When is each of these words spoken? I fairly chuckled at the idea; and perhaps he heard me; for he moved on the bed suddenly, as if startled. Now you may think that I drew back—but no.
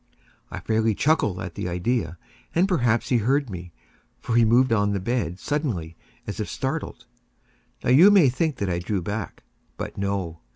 I 0.49 0.59
fairly 0.61 0.95
chuckled 0.95 1.39
at 1.41 1.53
the 1.53 1.69
idea; 1.69 2.17
and 2.55 2.67
perhaps 2.67 3.09
he 3.09 3.17
heard 3.17 3.51
me; 3.51 3.71
for 4.19 4.35
he 4.35 4.43
moved 4.43 4.73
on 4.73 4.93
the 4.93 4.99
bed 4.99 5.39
suddenly, 5.39 5.95
as 6.25 6.39
if 6.39 6.49
startled. 6.49 7.05
Now 7.83 7.91
you 7.91 8.09
may 8.09 8.27
think 8.27 8.55
that 8.55 8.67
I 8.67 8.79
drew 8.79 9.03
back—but 9.03 9.99
no. 9.99 10.39